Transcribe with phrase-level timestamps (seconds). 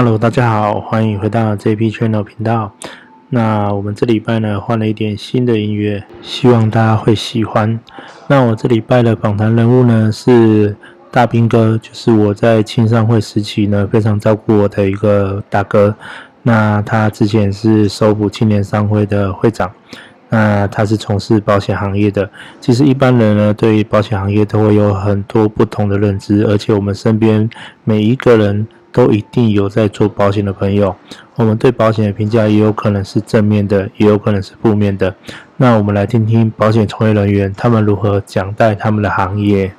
[0.00, 2.72] Hello，大家好，欢迎回到 JP Channel 频道。
[3.30, 7.80] 那我们这礼拜呢，换了一点新的音乐，希望大家会喜欢。
[8.28, 10.76] 那我这礼拜的访谈人物呢，是
[11.10, 15.92] 大兵哥，就是我在青商会时期呢，非常照顾我的一个大哥。
[16.44, 19.68] 那他之前是首府青年商会的会长。
[20.28, 22.30] 那他是从事保险行业的。
[22.60, 27.50] 其实一般人呢，对于保险行业都会有很多不同的认知，而且我们身边
[27.82, 28.64] 每一个人
[28.98, 30.92] 都一定有在做保险的朋友。
[31.36, 35.14] 我们对保险的评价也有可能是正面的，也有可能是负面的。
[35.56, 39.72] 那我们来听听保险从业人员他们如何讲待他们的行业。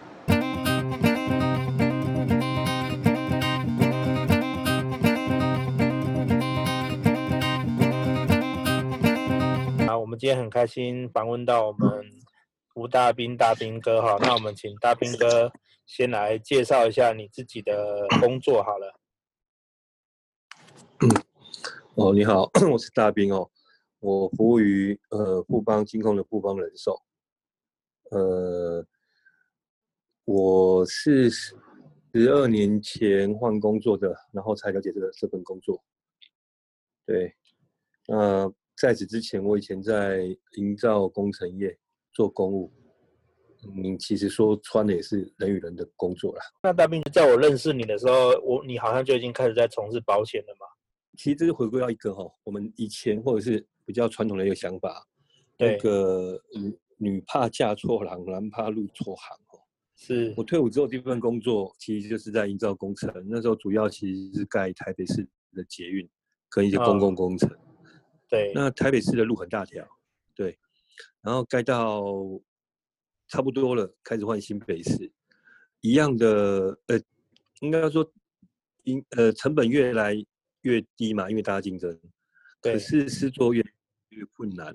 [9.85, 11.89] 好，我们今天很开心访问到我们
[12.75, 15.51] 吴大兵大兵哥哈，那我们请大兵哥
[15.85, 18.95] 先来介绍一下你自己的工作好了。
[21.95, 23.49] 哦，你好， 我是大兵哦，
[23.99, 27.01] 我服务于呃富邦金控的富邦人寿，
[28.11, 28.85] 呃，
[30.25, 31.53] 我是十
[32.29, 35.81] 二年前换工作的，然后才了解这个这份工作。
[37.05, 37.33] 对，
[38.05, 40.23] 那、在此之前，我以前在
[40.57, 41.77] 营造工程业
[42.11, 42.69] 做公务。
[43.75, 46.41] 你其实说穿的也是人与人的工作啦。
[46.63, 50.65] 那大兵，在我认识你的时候，我你好像就已经开始在从事保险了嘛？
[51.17, 55.05] 其实这是回归到一个哈，我们以前或者是比较传统的一个想法，
[55.57, 59.59] 那个女女怕嫁错郎，男怕入错行哦。
[59.95, 63.13] 是我退伍之后第一份工作，其实就是在营造工程。
[63.27, 66.07] 那时候主要其实是盖台北市的捷运
[66.49, 67.49] 跟一些公共工程。
[67.49, 67.57] 哦
[68.31, 69.83] 对，那台北市的路很大条，
[70.35, 70.55] 对，
[71.23, 72.03] 然后盖到
[73.27, 75.11] 差不多了，开始换新北市，
[75.81, 77.01] 一样的，呃，
[77.61, 78.07] 应该说，
[78.83, 80.13] 因呃成本越来
[80.61, 81.99] 越低嘛，因为大家竞争，
[82.61, 83.63] 对，可是是做越
[84.09, 84.73] 越困难，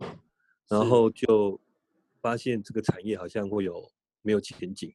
[0.69, 1.61] 然后就
[2.21, 3.91] 发现这个产业好像会有
[4.23, 4.95] 没有前景，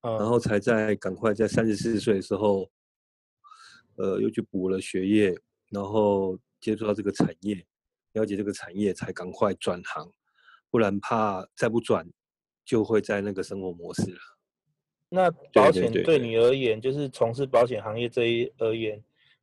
[0.00, 2.70] 然后才在赶快在三十四岁的时候，
[3.96, 5.34] 呃，又去补了学业，
[5.70, 6.38] 然后。
[6.62, 7.66] 接触到这个产业，
[8.12, 10.08] 了解这个产业，才赶快转行，
[10.70, 12.08] 不然怕再不转，
[12.64, 14.20] 就会在那个生活模式了。
[15.08, 16.20] 那保险对。
[16.20, 19.02] 你而言，就是从事保险行业这一而言，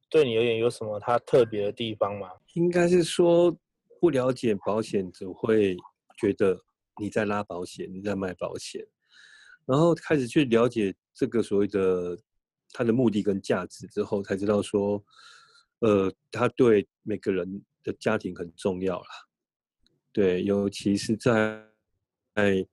[0.09, 2.29] 对你而言有什么它特别的地方吗？
[2.53, 3.55] 应该是说，
[3.99, 5.77] 不了解保险，只会
[6.17, 6.59] 觉得
[6.99, 8.85] 你在拉保险，你在卖保险，
[9.65, 12.17] 然后开始去了解这个所谓的
[12.71, 15.03] 它的目的跟价值之后，才知道说。
[15.81, 19.07] 呃，他对每个人的家庭很重要啦，
[20.11, 21.65] 对，尤其是在
[22.35, 22.67] 在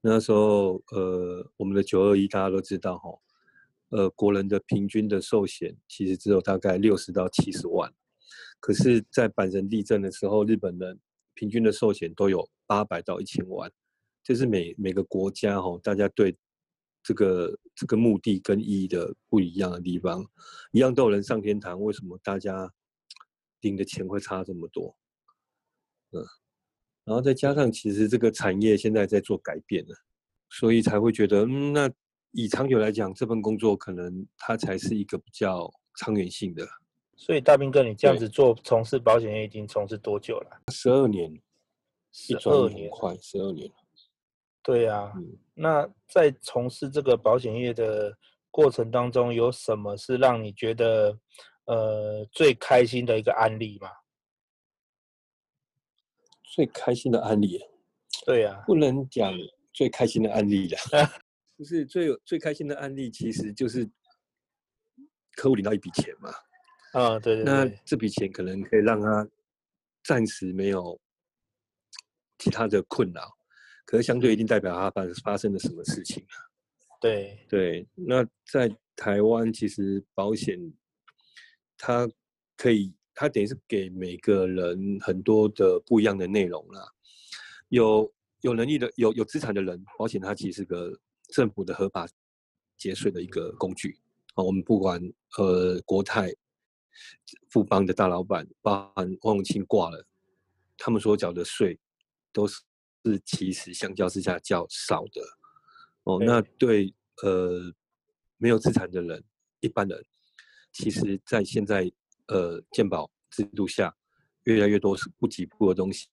[0.00, 3.10] 那时候，呃，我们的九二一大家都知道哈，
[3.96, 7.92] 呃，国人的平均的寿险其实只有大概六十到七十万，
[8.58, 10.98] 可是，在阪神地震的时候，日本人
[11.34, 13.70] 平均的寿险都有八百到一千万，
[14.22, 16.36] 这是每每个国家哈，大家对。
[17.06, 20.24] 这个这个目的跟意义的不一样的地方，
[20.72, 22.72] 一样都有人上天堂，为什么大家
[23.60, 24.96] 领的钱会差这么多？
[26.12, 26.24] 嗯，
[27.04, 29.94] 然后再加上其实这个产业现在在做改变了，
[30.48, 31.90] 所以才会觉得，嗯，那
[32.36, 36.66] 以长久来讲，这份工作可能它才是一个比较长远性的。
[37.16, 40.62] 所以大兵哥，你这样子做从事保险业已经从事多久了？
[40.72, 41.32] 十二年，
[42.10, 43.70] 十二年，快十二年。
[44.64, 48.12] 对呀、啊，嗯、那在从事这个保险业的
[48.50, 51.16] 过程当中，有什么是让你觉得
[51.66, 53.88] 呃最开心的一个案例吗？
[56.42, 57.60] 最开心的案例？
[58.26, 59.32] 对呀、啊，不能讲
[59.72, 60.80] 最开心的案例呀，
[61.64, 63.88] 就是最有最开心的案例，其实就是
[65.34, 66.30] 客户领到一笔钱嘛。
[66.92, 69.26] 啊，对对对，那这笔钱可能可以让他
[70.02, 71.00] 暂时没有
[72.38, 73.22] 其他的困扰。
[73.86, 76.36] 可是相对一定代表他发发生了什么事情啊？
[77.00, 78.22] 对对，那
[78.52, 80.58] 在台湾其实保险，
[81.78, 82.06] 它
[82.58, 86.86] 可以，它等于是给每个人很多的不一样的内容啦。
[87.70, 90.98] 有有能力的、有有资产的人，保险它其实是个
[91.28, 92.06] 政府的合法
[92.76, 93.98] 节税的一个工具
[94.34, 94.44] 啊。
[94.44, 95.00] 我们不管
[95.38, 96.32] 呃国泰、
[97.50, 100.06] 富邦的大老板，包含王永庆挂了，
[100.76, 101.78] 他们所缴的税
[102.32, 102.62] 都是。
[103.06, 105.20] 是其实相较之下较少的
[106.04, 106.18] 哦。
[106.24, 106.90] 那对
[107.22, 107.70] 呃
[108.38, 109.22] 没有资产的人，
[109.60, 110.02] 一般人，
[110.72, 111.92] 其实在现在
[112.28, 113.94] 呃健保制度下，
[114.44, 116.08] 越来越多是不给付的东西。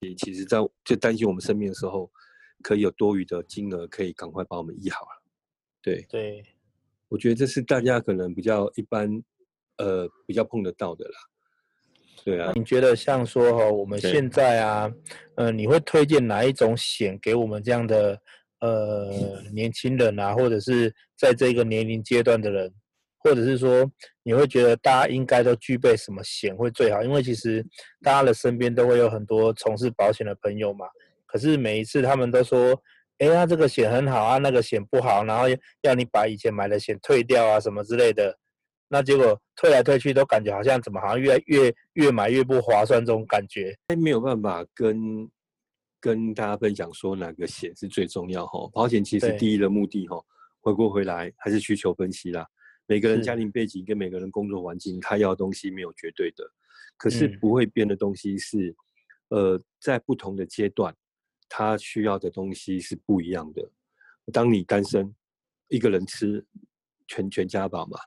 [0.00, 2.12] 也其实在就担心我们生病的时候，
[2.62, 5.22] 可以有多余的金额，可以赶快把我们医好了。
[5.82, 6.44] 对对，
[7.08, 9.10] 我觉得这是大家可能比较一般
[9.78, 11.12] 呃比较碰得到的啦。
[12.22, 14.92] 对啊，你觉得像说哈，我们现在啊，
[15.36, 18.20] 呃，你会推荐哪一种险给我们这样的
[18.60, 22.70] 呃年轻人啊，或者是在这个年龄阶段的人，
[23.20, 23.90] 或者是说
[24.22, 27.02] 你会觉得大家应该都具备什么险会最好？
[27.02, 27.66] 因为其实
[28.02, 30.84] 大家的身边都会有很多从事保险的朋友嘛，
[31.30, 32.80] 可是每一次他们都说，
[33.18, 35.44] 哎呀，这个险很好啊，那个险不好，然后
[35.82, 38.36] 要你把以前买的险退掉啊，什么之类的。
[38.88, 45.30] 那结果退来退去都感觉好像怎么好像越越越买越不划算这种感觉，没有办法跟
[46.00, 48.68] 跟大家分享说哪个险是最重要哈。
[48.72, 50.20] 保险其实第一的目的哈，
[50.60, 52.44] 回过回来还是需求分析啦。
[52.86, 56.44] 每个人家庭背景跟每个人工作环境，他要的东西没有绝对的，
[56.96, 58.74] 可是不会变的东西是，
[59.28, 60.92] 呃，在不同的阶段，
[61.50, 63.70] 他需要的东西是不一样的。
[64.32, 65.12] 当你单身，
[65.68, 66.42] 一个人吃
[67.08, 67.98] 全全家饱嘛。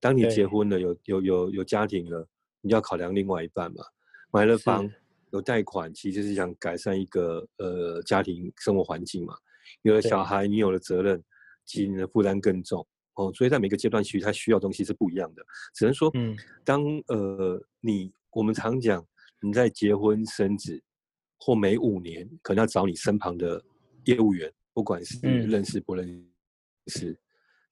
[0.00, 2.26] 当你结婚了，有有有有家庭了，
[2.60, 3.84] 你要考量另外一半嘛。
[4.32, 4.88] 买了房，
[5.32, 9.34] 有贷款，其实是想改善一个呃家庭生活环境嘛。
[9.82, 11.22] 有了小孩，你有了责任，
[11.64, 13.32] 其实你的负担更重哦。
[13.34, 15.44] 所以在每个阶段，其实他需要的东西是不一样的。
[15.74, 19.04] 只能说，嗯，当呃你我们常讲，
[19.40, 20.80] 你在结婚生子
[21.44, 23.60] 或每五年，可能要找你身旁的
[24.04, 26.06] 业务员，不管是认识不认
[26.86, 27.18] 识，嗯、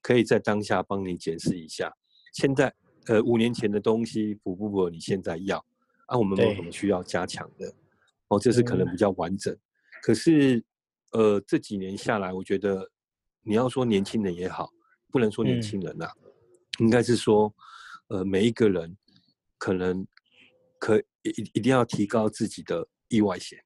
[0.03, 1.89] 可以在当下帮你检视一下。
[2.33, 2.75] 现在，
[3.07, 5.65] 呃，五年前的东西符不符合你现在要？
[6.07, 7.73] 啊，我们有什么需要加强的？
[8.27, 9.55] 哦，这是可能比较完整。
[9.55, 9.61] 嗯、
[10.03, 10.65] 可是，
[11.13, 12.91] 呃，这几年下来，我觉得
[13.43, 14.69] 你要说年轻人也好，
[15.13, 16.13] 不能说年轻人呐、啊，
[16.81, 17.55] 嗯、应该是说，
[18.09, 18.97] 呃，每一个人
[19.59, 20.05] 可能
[20.81, 23.63] 可一一定要提高自己的意外险。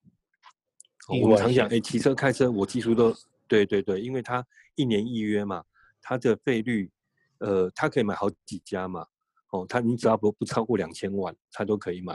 [1.07, 3.15] 哦、我们常讲，哎，骑车开车，我技术都
[3.47, 4.45] 对对对，因为他
[4.75, 5.65] 一年一约嘛，
[6.03, 6.91] 他的费率。
[7.39, 9.05] 呃，他可以买好几家嘛，
[9.51, 12.15] 哦，他你只要不不超过两千万，他都可以买，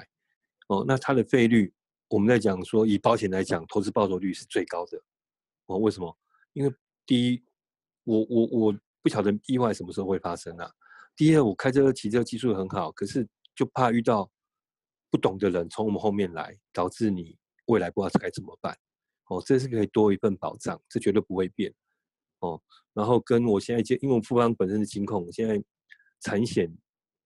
[0.69, 1.71] 哦，那他的费率，
[2.07, 4.97] 我们在讲说以保险来讲，投资报酬率是最高的，
[5.67, 6.17] 哦，为什么？
[6.53, 6.73] 因为
[7.05, 7.43] 第一，
[8.05, 10.71] 我我我不晓得意外什么时候会发生啊。
[11.15, 14.27] 第二，我开车骑车技术很好，可是就怕遇到
[15.09, 18.77] 不懂的人从我们后面来，导致你未来不知道该怎么办，
[19.27, 21.73] 哦，这是可以多一份保障，这绝对不会变。
[22.39, 22.61] 哦，
[22.93, 25.61] 然后跟我现在接，因为我富邦本身是金控，我现在
[26.21, 26.73] 产险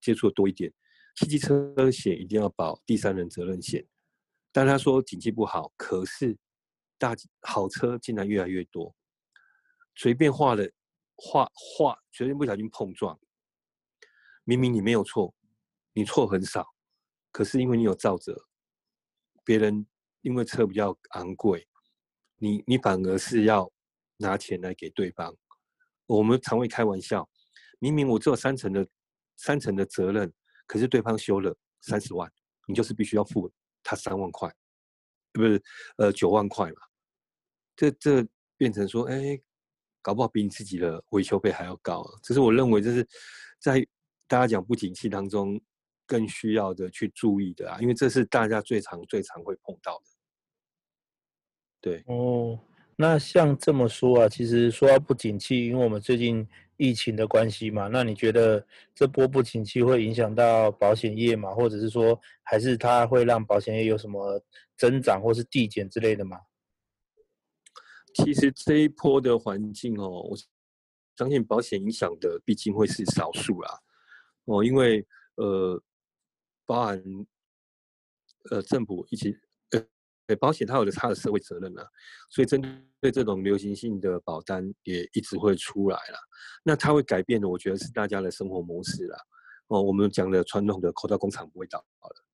[0.01, 0.74] 接触的多一点，
[1.15, 3.86] 汽机车险一定要保第三人责任险。
[4.51, 6.36] 但他说景气不好，可是
[6.97, 8.95] 大好车竟然越来越多，
[9.95, 10.71] 随便画的
[11.15, 13.19] 画画，随便不小心碰撞，
[14.44, 15.33] 明明你没有错，
[15.94, 16.72] 你错很少，
[17.33, 18.47] 可是因为你有肇责，
[19.44, 19.85] 别人
[20.21, 21.68] 因为车比较昂贵，
[22.38, 23.69] 你你反而是要。
[24.18, 25.35] 拿钱来给对方，
[26.06, 27.27] 我们常会开玩笑，
[27.80, 28.88] 明明我只有三成的
[29.35, 30.31] 三成的责任，
[30.65, 32.31] 可是对方修了三十万，
[32.68, 33.51] 你就是必须要付
[33.81, 34.53] 他三万块，
[35.33, 35.62] 不是
[35.97, 36.77] 呃九万块嘛？
[37.75, 38.25] 这这
[38.56, 39.38] 变成说，哎，
[40.01, 42.19] 搞不好比你自己的维修费还要高啊！
[42.21, 43.06] 这是我认为，这是
[43.59, 43.86] 在
[44.27, 45.59] 大家讲不景气当中
[46.05, 50.05] 更需要的去注意的啊，因为这是大家最常最常会碰到的。
[51.81, 52.60] 对，哦。
[52.95, 61.51] 那像这么说啊，其实说到不景气，因为我们最近疫情的关系嘛，那你觉得这波不景气会影响到保险业嘛？
[61.55, 64.39] 或者是说，还是它会让保险业有什么
[64.77, 66.38] 增长或是递减之类的吗？
[68.13, 70.38] 其实这一波的环境哦，我
[71.17, 73.79] 相信保险影响的毕竟会是少数啦。
[74.45, 75.03] 哦，因为
[75.36, 75.81] 呃，
[76.74, 77.03] 包含
[78.50, 79.38] 呃政府一起。
[80.25, 81.86] 对保险，它有的它的社会责任啊，
[82.30, 82.62] 所以针
[83.01, 86.18] 对这种流行性的保单也一直会出来了。
[86.63, 89.18] 那它会改变的，我觉得是大家的生活模式啦。
[89.68, 92.25] 哦，我们讲的传统的口罩工厂不会倒了。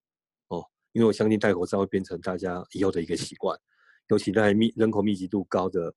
[0.49, 3.59] 哦，因为我相信戴口罩会变成大家以后的一个习惯，
[4.09, 5.91] 尤其在密人口密集度高的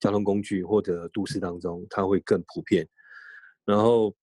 [0.00, 2.88] 交通工具或者都市当中，它会更普遍。
[3.66, 4.16] 然后，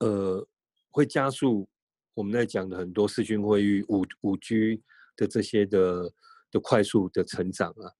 [0.00, 0.46] 呃，
[0.90, 1.66] 会加速
[2.14, 4.82] 我们在讲的很多视讯会议、五五 G。
[5.14, 6.10] 的这些的
[6.50, 7.92] 的快速的成长啊，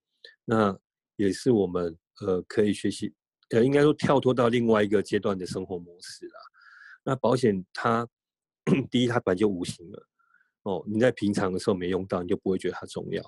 [0.47, 0.79] 那
[1.17, 3.13] 也是我们呃可以学习，
[3.51, 6.41] 呃应该说跳脱到另外一个阶段的生活模式啦。
[7.05, 8.09] 那保险它
[8.91, 10.07] 第一它本来就无形了，
[10.63, 13.23] 哦，你在平常的时候没用到，你就不会觉得它重要。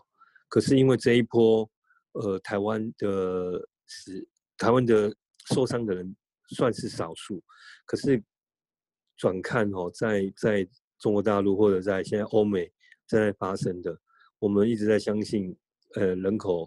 [0.48, 1.70] 可是因为这一波
[2.12, 4.26] 呃台湾的是
[4.56, 5.14] 台湾的
[5.52, 6.16] 受伤的人
[6.56, 7.44] 算是少数，
[7.84, 8.24] 可是
[9.16, 10.68] 转看哦，在在
[10.98, 12.70] 中国大陆或者在现在欧美。
[13.06, 13.94] 正在发生的，
[14.38, 15.54] 我们一直在相信，
[15.94, 16.66] 呃，人口，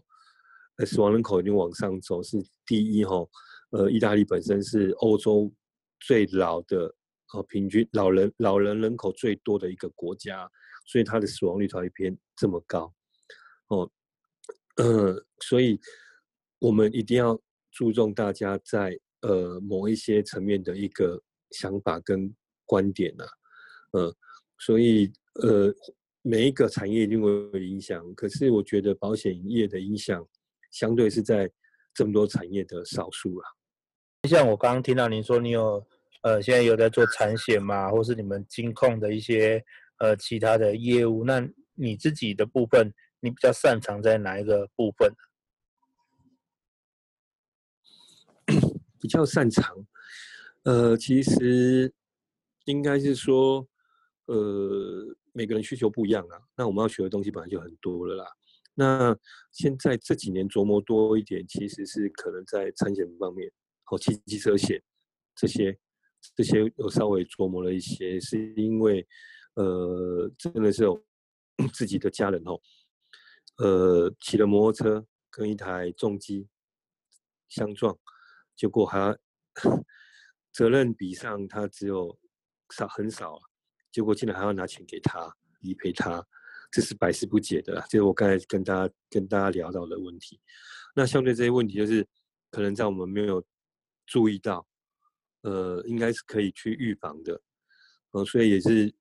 [0.77, 3.27] 呃，死亡人口已经往上走，是第一哈。
[3.72, 5.51] 呃，意大利本身是欧洲
[6.00, 6.94] 最老的
[7.34, 10.48] 哦，平均老人老人人口最多的一个国家，
[10.86, 12.94] 所以它的死亡率才会偏这么高。
[13.70, 13.92] 哦，
[14.75, 15.80] 呃，所以
[16.60, 17.38] 我们一定要
[17.72, 21.20] 注重大家在呃某一些层面的一个
[21.51, 22.34] 想法跟
[22.66, 23.30] 观点呐、啊，
[23.92, 24.16] 呃，
[24.60, 25.12] 所以
[25.42, 25.74] 呃
[26.22, 30.25] 每一个产业一定会有影响，可是我觉得保险业的影响
[30.72, 31.50] 相对是在
[31.94, 33.50] 这么多产业的少数啊。
[34.27, 35.86] 像我刚刚听到您说，你有
[36.24, 39.63] 呃现在有在做产险嘛，或是你们金控的一些
[40.00, 42.94] 呃其他的业务，那你自己的部分？
[43.20, 45.12] 你比较擅长在哪一个部分？
[49.00, 49.75] 比较擅长，
[50.68, 51.94] 呃，其实
[52.66, 53.66] 应该是说，
[54.26, 56.38] 呃，每个人需求不一样啊。
[56.58, 58.26] 那我们要学的东西本来就很多了啦。
[58.74, 59.18] 那
[59.54, 63.50] 现在这几年琢磨多一点，其实是可能在产险方面，
[63.90, 64.84] 哦，汽机车险
[65.38, 65.80] 这些，
[66.36, 69.08] 这些有稍微琢磨了一些，是因为，
[69.54, 71.02] 呃，真的是有
[71.74, 72.60] 自己的家人哦。
[73.60, 76.46] 呃，骑了摩托车跟一台重机
[77.48, 77.98] 相撞，
[78.54, 79.18] 结果还
[80.58, 82.18] 责任比上他只有
[82.74, 83.38] 少很少，
[83.92, 86.26] 结果竟然还要拿钱给他理赔他，
[86.72, 87.80] 这是百思不解的。
[87.88, 90.42] 这是我刚才跟大家跟大家聊到的问题。
[90.96, 92.04] 那相对这些问题，就是
[92.50, 93.46] 可能在我们没有
[94.08, 94.68] 注意到，
[95.42, 97.40] 呃，应该是可以去预防的。
[98.14, 98.92] 呃，所以也是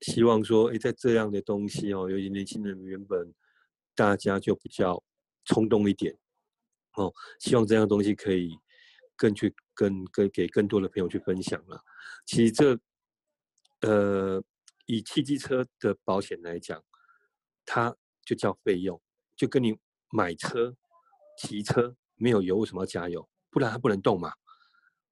[0.00, 3.30] 希望说，哎，在这样的东西哦，尤其年轻人原本。
[3.96, 5.00] 大家就比较
[5.44, 6.12] 冲动一点，
[6.96, 8.58] 哦，希望这样东西可以
[9.16, 11.82] 更去跟跟给更多的朋友去分享了。
[12.26, 12.78] 其实这，
[13.80, 14.42] 呃，
[14.86, 16.82] 以汽机车的保险来讲，
[17.64, 19.00] 它就叫费用，
[19.36, 19.76] 就跟你
[20.10, 20.76] 买车、
[21.38, 23.28] 骑车没有油，为什么要加油？
[23.50, 24.32] 不然它不能动嘛。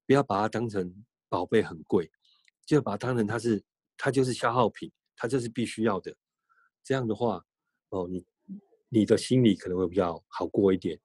[0.05, 2.11] 不要把它当成宝贝很贵，
[2.65, 3.63] 就把它当成它是
[3.97, 6.15] 它就是消耗品，它就是必须要的。
[6.83, 7.43] 这样的话，
[7.89, 8.25] 哦，你。
[8.95, 10.99] 你的心里可能会比较好过一点，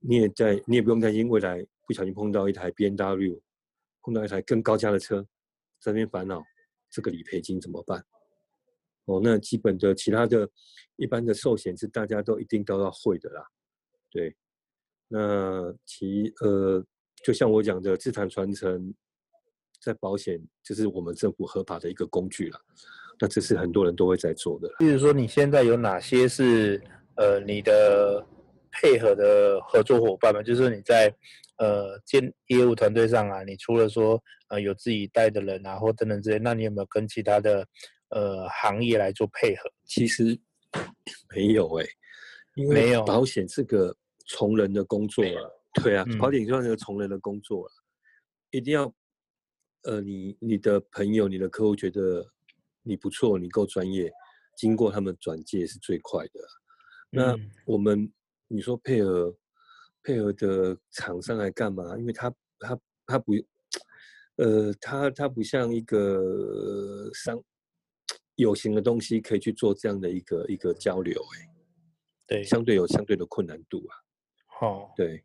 [0.00, 3.40] 你也在，你也不用担心未来不小心碰到一台 BMW，
[4.02, 5.22] 碰到一台更高价的车，
[5.80, 6.42] 在那边烦恼
[6.90, 8.04] 这个理赔金怎么办？
[9.04, 10.48] 哦，那基本的其他的
[10.96, 13.46] 一般的寿险是大家都一定都要会的啦，
[14.10, 14.34] 对。
[15.08, 16.84] 那其呃，
[17.24, 18.92] 就像我讲的，资产传承
[19.80, 22.60] 在保险就是我们政府合法的一个工具了，
[23.20, 24.68] 那这是很多人都会在做的。
[24.78, 26.82] 比如说你现在有哪些是？
[27.18, 28.22] 呃，你的
[28.76, 31.12] 配合的合作伙伴嘛，就是你在
[31.58, 37.66] 呃建业务团队上啊，你除了说呃有自己带的人啊，或等等之类，那你有没有跟其他的
[38.10, 39.70] 呃行业来做配合？
[39.84, 40.38] 其实
[41.34, 41.90] 没有哎、欸，
[42.54, 45.50] 因为保险是个从人的工作啊。
[45.82, 47.72] 对啊，保险算是个从人的工作了，
[48.50, 48.92] 一定要
[49.82, 52.26] 呃你你的朋友、你的客户觉得
[52.82, 54.10] 你不错，你够专业，
[54.56, 56.40] 经过他们转介是最快的。
[57.10, 58.10] 那我们
[58.48, 59.34] 你说配合
[60.02, 61.96] 配合的厂商来干嘛？
[61.98, 63.32] 因为他他他不，
[64.36, 67.42] 呃，他他不像一个商
[68.36, 71.48] 有形的东西可以去做这样的一个一个交流，哎，
[72.26, 73.96] 对，相对有相对的困难度啊。
[74.46, 75.22] 好，对。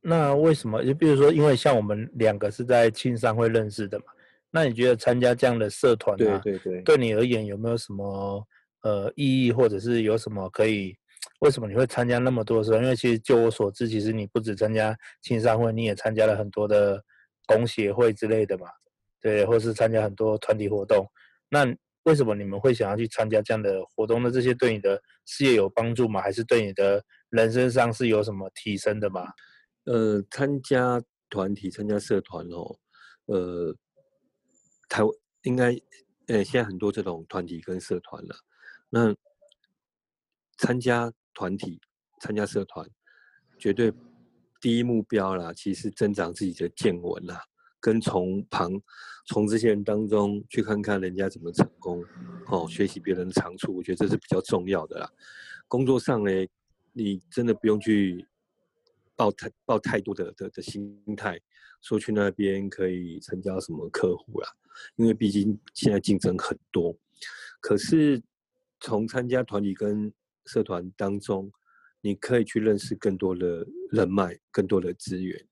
[0.00, 0.84] 那为什么？
[0.84, 4.06] 就比如说，因为像我们两个是在青商会认识的嘛，
[4.50, 8.46] 那你觉得参加这样的社团啊，对对对，对你而言有没有什么？
[8.82, 10.96] 呃，意义或者是有什么可以？
[11.40, 12.80] 为什么你会参加那么多的时候？
[12.80, 17.02] 因为其实就我所知，其实你不止参加青商会，你也参加了很多的
[17.46, 18.66] 工协会之类的嘛，
[19.20, 21.06] 对，或是参加很多团体活动。
[21.48, 21.66] 那
[22.04, 24.30] 为什么你们会想要去参加这样的活动呢？
[24.30, 26.20] 这些对你的事业有帮助吗？
[26.22, 29.26] 还是对你的人生上是有什么提升的吗？
[29.84, 32.76] 呃，参加团体、参加社团哦，
[33.26, 33.74] 呃，
[34.88, 35.02] 台
[35.42, 35.76] 应该
[36.28, 38.36] 呃，现在很多这种团体跟社团了。
[38.88, 39.14] 那
[40.58, 41.80] 参加团体、
[42.20, 42.88] 参加社团，
[43.58, 43.92] 绝对
[44.60, 47.42] 第一目标啦，其实增长自己的见闻啦，
[47.80, 48.72] 跟从旁
[49.26, 52.02] 从这些人当中去看看人家怎么成功，
[52.46, 55.10] 哦，学习别人的长处，我觉得这是比较重要的啦。
[55.68, 56.30] 工作上呢，
[56.92, 58.26] 你真的不用去
[59.14, 61.38] 抱太抱太多的的的心态，
[61.82, 64.48] 说去那边可以成交什么客户啦，
[64.96, 66.96] 因为毕竟现在竞争很多，
[67.60, 68.22] 可是。
[68.78, 70.12] 从参加团体跟
[70.46, 71.52] 社团当中，
[72.00, 75.46] 你可以去认识更多的人脉、更多的资源，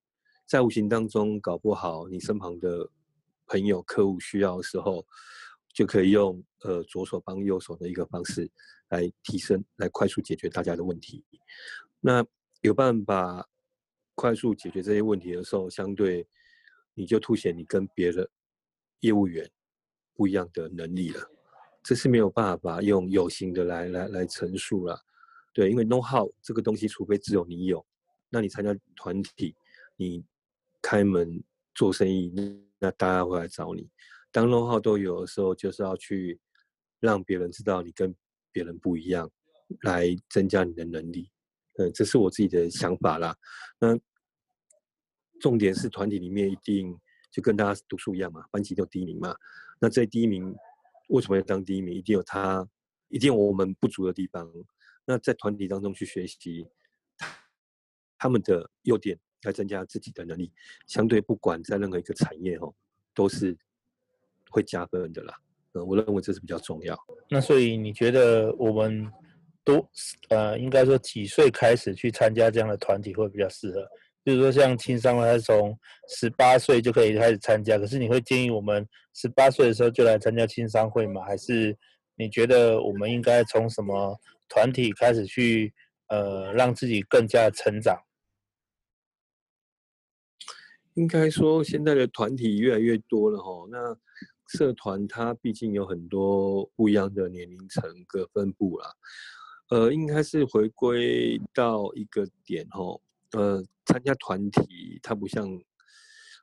[0.47, 2.89] 在无形当中，搞不好你身旁的
[3.47, 5.05] 朋友、客户需要的时候，
[5.73, 8.51] 就可以用呃左手帮右手的一个方式
[8.89, 11.25] 来提升、来快速解决大家的问题。
[12.01, 12.25] 那
[12.61, 13.49] 有办法
[14.15, 16.27] 快速解决这些问题的时候，相对
[16.95, 18.31] 你就凸显你跟别的
[19.01, 19.51] 业务员
[20.15, 21.34] 不一样的能力了。
[21.85, 24.99] 这是没有办法用有形的来来来陈述了。
[25.53, 27.87] 对，因为 know how 这个东西，除非只有你有，
[28.31, 29.55] 那你参加团体，
[29.97, 30.25] 你
[30.83, 32.33] 开门做生意，
[32.81, 33.89] 那大家会来找你。
[34.33, 36.41] 当 know how 都有的时候，就是要去
[37.01, 38.13] 让别人知道你跟
[38.51, 39.31] 别人不一样，
[39.83, 41.31] 来增加你的能力。
[41.77, 43.37] 嗯，这是我自己的想法啦。
[43.79, 43.97] 那
[45.39, 46.99] 重点是团体里面一定
[47.31, 49.37] 就跟大家读书一样嘛，班级都第一名嘛。
[49.81, 50.55] 那这第一名
[51.15, 51.95] 为什么要当第一名？
[51.95, 52.67] 一定有他，
[53.09, 54.51] 一定有我们不足的地方。
[55.07, 56.67] 那在团体当中去学习
[58.19, 60.53] 他们的优点，来增加自己的能力，
[60.87, 62.75] 相对不管在任何一个产业哦，
[63.15, 63.57] 都是
[64.51, 65.35] 会加分的啦。
[65.75, 66.99] 嗯，我认为这是比较重要。
[67.31, 69.11] 那所以你觉得我们？
[69.67, 69.83] 都
[70.29, 73.89] 呃，应该说几岁开始去参加这样的团体会比较适合？
[74.25, 75.79] 比如说像青商会，他从
[76.09, 77.79] 十八岁就可以开始参加。
[77.79, 81.23] 可是你会建议我们十八岁的时候就来参加青商会吗？
[81.25, 81.77] 还是
[82.17, 85.73] 你觉得我们应该从什么团体开始去
[86.09, 87.97] 呃，让自己更加成长？
[90.95, 93.67] 应该说现在的团体越来越多了哈。
[93.71, 93.97] 那
[94.47, 98.91] 社团它毕竟有很多不一样的年龄层各分布啦。
[99.71, 103.03] 呃，应该是回归到一个点吼，
[103.37, 105.47] 呃，参加团体它不像，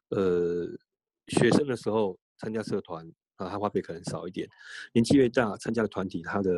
[0.10, 0.68] 呃，
[1.28, 4.48] 学生的时候参加社团啊，它花费可能少一点。
[4.94, 6.52] 年纪越大，参加的团体它的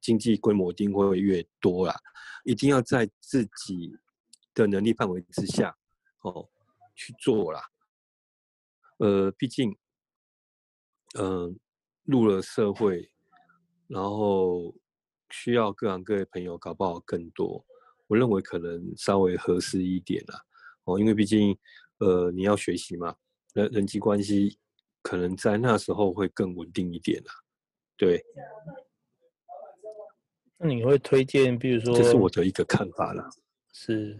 [0.00, 1.94] 经济规模一定会越多啦。
[2.44, 3.96] 一定要在自己
[4.54, 5.76] 的能力范围之下，
[6.22, 6.48] 哦，
[6.94, 7.62] 去做啦。
[8.98, 9.76] 呃，毕竟，
[11.18, 11.58] 嗯、
[12.04, 13.10] 入了社会，
[13.86, 14.74] 然后。
[15.30, 17.62] 需要各行各业朋友搞不好更多，
[18.08, 20.40] 我认为可能稍微合适一点啦。
[20.84, 21.56] 哦，因为毕竟，
[21.98, 23.14] 呃，你要学习嘛，
[23.54, 24.58] 人人际关系
[25.02, 27.32] 可能在那时候会更稳定一点啦。
[27.96, 28.20] 对。
[30.56, 33.28] 那你会推荐，比如说，这是我的一个看法啦。
[33.72, 34.18] 是。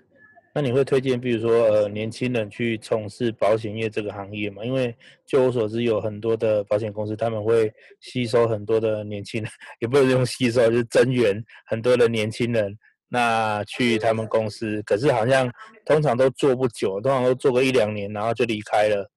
[0.55, 4.64] 那你会推荐，比如说，呃，年轻人去从事保险业这个行业吗？
[4.64, 4.96] 因为
[5.27, 12.77] 就我所知，有很多的保险公司，他们会吸收很多的年轻人， 也不是用吸收，就是增援很多的年轻人，
[13.09, 14.83] 那去他们公司。
[14.83, 15.51] 可是好像
[15.85, 19.11] 通常都做不久，通常都做个一两年，然后就离开了。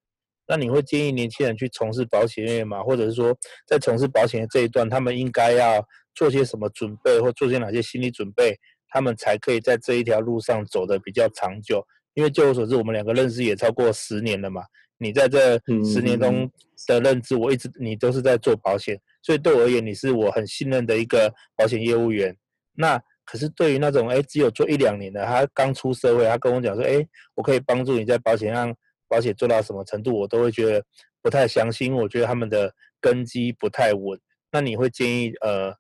[0.48, 2.84] 那你会建议年轻人去从事保险业吗？
[2.84, 3.34] 或者是说，
[3.66, 5.82] 在从事保险的这一段，他们应该要
[6.14, 8.58] 做些什么准备，或做些哪些心理准备？
[8.90, 11.82] 他们才可以在这一条路上走得比较长久，
[12.14, 14.62] 因为就我所知，我们两个认识也超过十年了嘛。
[14.98, 15.54] 你在这
[15.86, 16.52] 十年中
[16.86, 22.36] 的认知，我一直你都是在做保险，所以对我而言，你是我很信任的一个保险业务员。
[22.74, 28.76] 那可是对于那种哎，只有做一两年的，他刚出社会，他跟我讲说，哎，我可以帮助你在保险上
[29.08, 30.84] 保险做到什么程度，我都会觉得
[31.22, 34.20] 不太相信，我觉得他们的根基不太稳。
[34.52, 35.74] 那你会建议呃？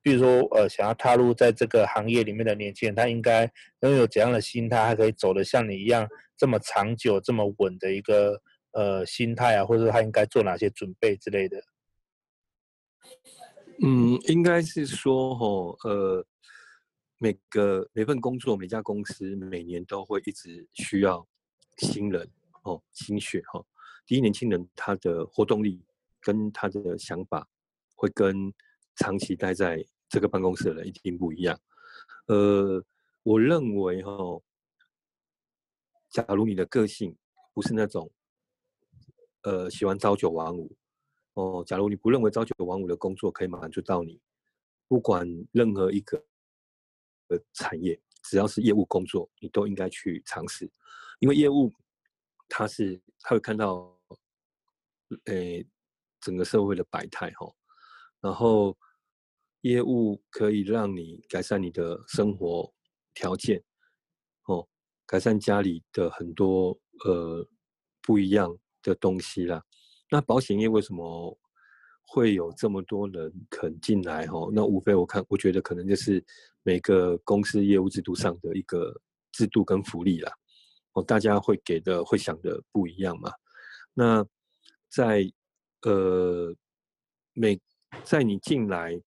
[0.00, 8.40] 比如说，呃，想要踏入在这个行业里面的年轻人，他应该拥有怎样的心态，还可以走得像你一样这么长久、这么稳的一个
[8.72, 11.60] 呃心态啊，或者说他应该做哪些准备之类的？
[13.84, 16.24] 嗯，应该是说，吼，呃，
[17.18, 21.26] 每个每份工作、每家公司每年都会一直需要
[21.76, 22.28] 新人
[22.62, 23.64] 哦，新血哈。
[24.06, 25.84] 第一，年轻人他的活动力
[26.20, 27.46] 跟他的想法
[27.94, 28.52] 会跟。
[29.00, 31.56] 长期待在这个办公室的人一定不一样。
[32.26, 32.84] 呃，
[33.22, 34.10] 我认为哈，
[36.10, 37.16] 假如你的个性
[37.54, 38.10] 不是那种，
[39.42, 40.76] 呃，喜欢朝九晚五，
[41.34, 44.20] 哦，假如你不认为朝九晚五的工作可以满足到你，
[44.88, 46.20] 不管任何一个
[47.28, 50.70] 的产业，只要是业务工作，你都应该去尝试，
[51.20, 51.72] 因为业务
[52.48, 53.96] 它是它会看到，
[55.26, 55.66] 诶，
[56.20, 57.52] 整个社会的百态哈，
[58.20, 58.76] 然后。
[59.62, 62.72] 业务可以让你改善你的生活
[63.12, 63.60] 条件，
[64.44, 64.66] 哦，
[65.04, 67.44] 改善家里的很多呃
[68.00, 69.60] 不一样的东西啦。
[70.12, 71.36] 那保险业为什么
[72.08, 74.24] 会有这么多人肯进来？
[74.26, 76.24] 哦，那无非我看，我觉得可能就是
[76.62, 78.98] 每个公司业务制度上的一个
[79.30, 80.32] 制度跟福利啦。
[80.94, 83.30] 哦，大家会给的、会想的不一样嘛。
[83.92, 84.26] 那
[84.88, 85.30] 在
[85.82, 86.54] 呃
[87.34, 87.60] 每
[88.04, 89.00] 在你进来。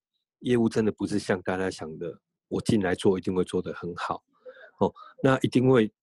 [0.44, 4.24] 业务真的不是像大家想的，我进来做一定会做得很好，
[4.80, 5.94] 哦，那一定会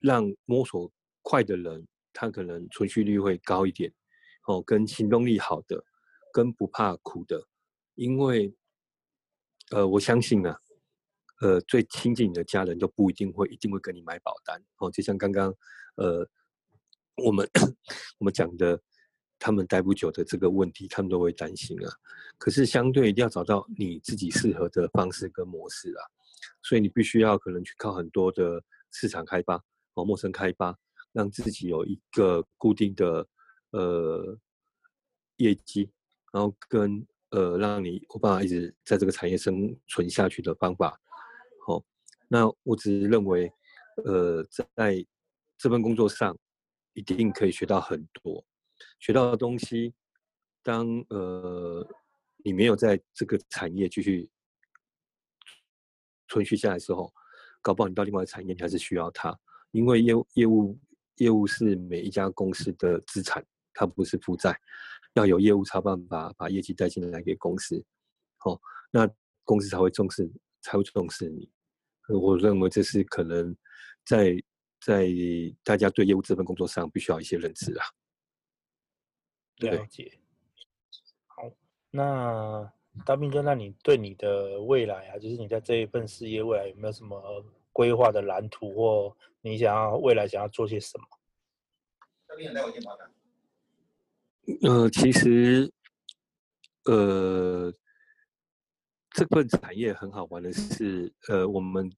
[0.00, 0.90] 让摸索
[1.20, 3.92] 快的人，他可能存续率会高一点，
[4.46, 5.84] 哦，跟行动力好的，
[6.34, 7.46] 跟不怕苦的，
[7.94, 8.52] 因为，
[9.70, 10.60] 呃，我相信、啊，
[11.40, 15.54] 呃，最亲近你的家人都不一定会一定会跟你买保单，哦，就像刚刚，
[15.94, 16.28] 呃，
[17.24, 17.48] 我们
[18.18, 18.82] 我们讲的，
[19.38, 21.92] 他们待不久的这个问题，他们都会担心啊。
[22.36, 26.02] 可是相对一定要找到你自己适合的方式跟模式啊，
[26.64, 29.54] 所以你必须要可能去靠很多的市场开发
[29.94, 30.76] 哦，陌生开发，
[31.12, 33.24] 让自己有一个固定的
[33.70, 34.36] 呃
[35.36, 35.90] 业绩，
[36.34, 41.00] 然后跟呃让你有办法一直在这个产业生存下去的方法。
[41.64, 41.84] 好、哦，
[42.26, 43.48] 那我只是认为，
[44.04, 44.42] 呃，
[44.74, 45.06] 在
[45.56, 46.36] 这份工作上
[46.92, 48.44] 一定可以学到很多。
[48.98, 49.94] 学到的东西，
[50.60, 51.86] 当呃
[52.44, 54.28] 你没有在这个产业继续
[56.26, 57.14] 存续下来的时候，
[57.62, 59.38] 搞不好你到另外一个产业，你还是需要它，
[59.70, 60.78] 因为业务业务
[61.18, 64.60] 业务是每一家公司的资产，它不是负债，
[65.14, 67.84] 要有业务才有办法把业绩带进来给公司，
[68.44, 69.08] 哦，那
[69.44, 71.50] 公司才会重视，才会重视你。
[72.08, 73.56] 我认为这是可能
[74.04, 74.36] 在
[74.80, 75.08] 在
[75.62, 77.86] 大家对业务这份工作上必须要一些认知啊。
[79.58, 80.18] 了解，
[81.26, 81.50] 好，
[81.90, 82.72] 那
[83.06, 91.04] 大兵哥，那你对你的未来啊，就是你在这一份事业未来有没有什么规划的蓝图，或你想要未来想要做些什么？
[92.26, 93.08] 大兵，来我电话的。
[94.62, 95.72] 呃，其实，
[96.84, 97.72] 呃，
[99.10, 101.90] 这份产业很好玩的是，呃，我们，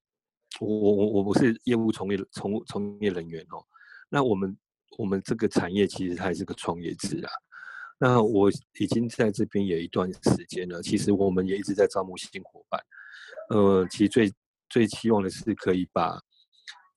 [0.61, 3.64] 我我我不是业务从业从从业人员哦，
[4.09, 4.56] 那我们
[4.98, 7.30] 我们这个产业其实它还是个创业制啊。
[7.98, 12.80] 那我已经在这边有一段时间了，其实我们也一直在招募新伙伴。
[13.48, 14.32] 呃，其实最
[14.68, 16.20] 最期望的是可以把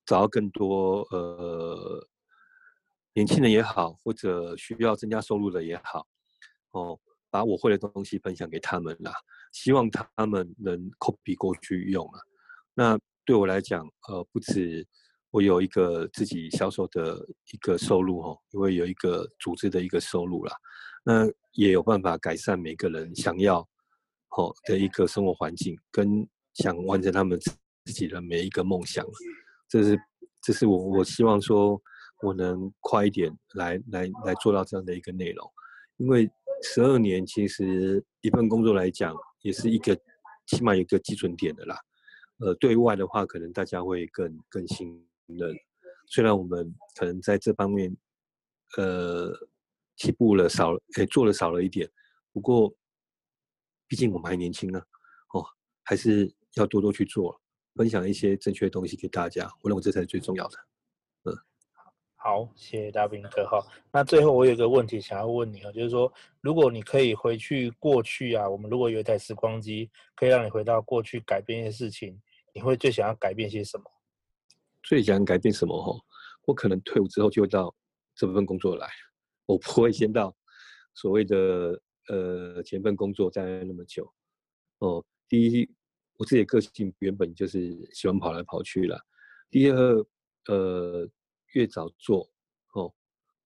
[0.05, 2.07] 找到更多呃
[3.19, 6.07] 年轻人也好，或者需要增加收入的也好，
[6.71, 6.97] 哦，
[7.29, 9.11] 把我会的东西分享给他们啦，
[9.51, 12.19] 希望他们能 copy 过去用啊。
[12.73, 14.87] 那对我来讲，呃，不止
[15.31, 17.17] 我有一个自己销售的
[17.51, 20.55] 一个收入哦，因为有一个组织的一个收入啦。
[21.03, 23.67] 那也有办法改善每个人想要
[24.29, 29.05] 好的一个生活环境，跟想完成他们自己的每一个梦想。
[29.67, 29.99] 这是
[30.41, 31.81] 这是我我希望说，
[32.21, 35.51] 我能快一点来来来做到这样的一个内容。
[35.97, 36.29] 因为
[36.61, 39.97] 十二年其实一份工作来讲，也是一个
[40.47, 41.79] 起码有一个基准点的啦。
[42.39, 45.55] 呃，对外的话，可能大家会更更信任。
[46.07, 47.95] 虽然我们可能在这方面，
[48.77, 49.33] 呃。
[50.01, 51.85] 起步了少了，哎，做了少了一点。
[52.31, 52.73] 不过，
[53.85, 54.79] 毕竟我们还年轻呢，
[55.33, 55.45] 哦，
[55.83, 57.37] 还是要多多去做，
[57.75, 59.51] 分享一些正确的东西给大家。
[59.61, 60.57] 我认为这才是最重要的。
[62.21, 63.65] 好，谢谢大兵哥哈。
[63.93, 72.21] 那最后我有一个问题想要问你啊，就是说，如果你可以回去过去啊，我们如果有一台时光机，可以让你回到过去改变一些事情，
[72.53, 73.85] 你会最想要改变些什么？
[74.83, 75.81] 最想改变什么？
[75.81, 75.97] 哈，
[76.45, 77.73] 我可能退伍之后就到
[78.13, 78.85] 这份工作来。
[79.45, 80.35] 我不会先到
[80.95, 84.13] 所谓的呃前份工作待那么久
[84.79, 85.01] 哦。
[85.29, 85.69] 第一，
[86.17, 88.99] 我自己的个性原本就是喜欢跑来跑去啦。
[89.49, 90.05] 第二，
[90.47, 91.09] 呃，
[91.53, 92.29] 越早做
[92.73, 92.93] 哦，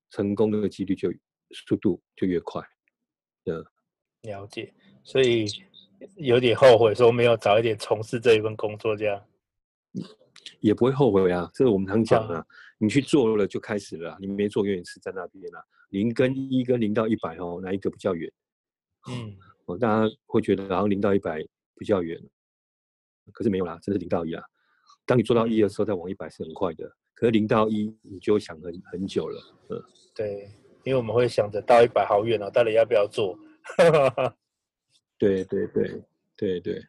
[0.09, 1.11] 成功的几率就
[1.51, 2.61] 速度就越快。
[3.45, 3.63] 嗯，
[4.23, 4.73] 了解。
[5.03, 5.45] 所以
[6.15, 9.23] 有点后悔说没有早一点从事这一份工作，这样。
[10.59, 12.45] 也不会后悔啊，这个我们常讲啊，
[12.77, 15.63] 你去做了就开始了，你没做永远是在那边啊。
[15.89, 18.31] 零跟一跟零到一百哦，哪一个比较远？
[19.09, 21.45] 嗯，哦，大家会觉得好像零到一百
[21.77, 22.19] 比较远，
[23.31, 24.43] 可是没有啦，真是零到一啊。
[25.05, 26.91] 当你做到一的时候，再往一百是很快的，
[27.23, 29.81] 可是零到一你就想很很久了，嗯，
[30.13, 30.49] 对，
[30.83, 33.39] 因为我们会想着到一百好远哦，到底要不要做？
[35.17, 36.03] 对对对
[36.35, 36.83] 对对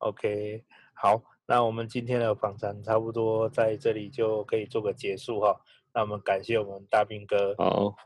[0.00, 0.62] ，OK，
[0.92, 1.22] 好。
[1.46, 5.58] 那我们今天的访谈差不多在这里就可以做个结束哈。
[5.94, 7.96] 那我们感谢我们大兵哥，好，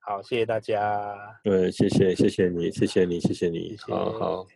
[0.00, 1.16] 好，谢谢大家。
[1.44, 4.46] 对，谢谢，谢谢你，谢谢你，谢谢你，谢谢好好。